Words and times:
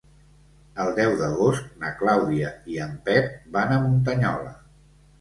El 0.83 0.89
deu 0.99 1.13
d'agost 1.19 1.69
na 1.85 1.93
Clàudia 2.01 2.51
i 2.77 2.83
en 2.89 2.99
Pep 3.11 3.39
van 3.59 3.79
a 3.79 3.81
Muntanyola. 3.89 4.61